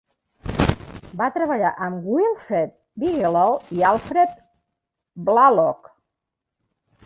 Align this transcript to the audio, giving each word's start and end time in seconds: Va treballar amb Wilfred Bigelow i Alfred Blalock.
Va 1.19 1.27
treballar 1.35 1.73
amb 1.87 2.07
Wilfred 2.15 2.73
Bigelow 3.05 3.53
i 3.79 3.87
Alfred 3.93 4.35
Blalock. 5.31 5.97